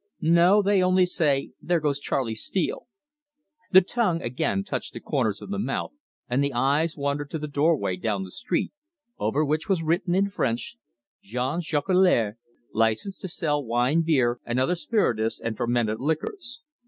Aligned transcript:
"No. 0.23 0.63
They 0.63 0.81
only 0.81 1.05
say, 1.05 1.51
'There 1.61 1.79
goes 1.79 1.99
Charley 1.99 2.33
Steele!'" 2.33 2.87
The 3.69 3.81
tongue 3.81 4.19
again 4.23 4.63
touched 4.63 4.93
the 4.93 4.99
corners 4.99 5.43
of 5.43 5.51
the 5.51 5.59
mouth, 5.59 5.91
and 6.27 6.43
the 6.43 6.53
eyes 6.55 6.97
wandered 6.97 7.29
to 7.29 7.37
the 7.37 7.47
doorway 7.47 7.97
down 7.97 8.23
the 8.23 8.31
street, 8.31 8.73
over 9.19 9.45
which 9.45 9.69
was 9.69 9.83
written 9.83 10.15
in 10.15 10.31
French: 10.31 10.75
"Jean 11.21 11.61
Jolicoeur, 11.61 12.37
Licensed 12.73 13.21
to 13.21 13.27
sell 13.27 13.63
wine, 13.63 14.01
beer, 14.01 14.39
and 14.43 14.59
other 14.59 14.73
spirituous 14.73 15.39
and 15.39 15.55
fermented 15.55 15.99
liquors." 15.99 16.63